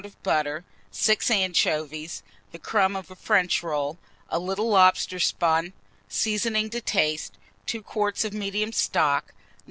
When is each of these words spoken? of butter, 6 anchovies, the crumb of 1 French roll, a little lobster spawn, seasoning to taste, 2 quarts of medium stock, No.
of 0.03 0.23
butter, 0.23 0.65
6 0.89 1.29
anchovies, 1.29 2.23
the 2.51 2.57
crumb 2.57 2.95
of 2.95 3.07
1 3.11 3.17
French 3.17 3.61
roll, 3.61 3.99
a 4.29 4.39
little 4.39 4.67
lobster 4.69 5.19
spawn, 5.19 5.73
seasoning 6.09 6.71
to 6.71 6.81
taste, 6.81 7.37
2 7.67 7.83
quarts 7.83 8.25
of 8.25 8.33
medium 8.33 8.71
stock, 8.71 9.25
No. 9.35 9.59